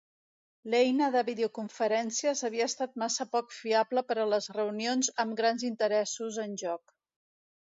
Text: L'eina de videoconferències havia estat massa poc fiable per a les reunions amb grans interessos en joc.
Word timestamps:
L'eina 0.73 1.09
de 1.15 1.21
videoconferències 1.27 2.41
havia 2.49 2.67
estat 2.71 2.97
massa 3.03 3.27
poc 3.35 3.53
fiable 3.59 4.05
per 4.09 4.19
a 4.23 4.27
les 4.33 4.51
reunions 4.59 5.13
amb 5.27 5.39
grans 5.45 5.69
interessos 5.73 6.41
en 6.49 6.59
joc. 6.65 6.99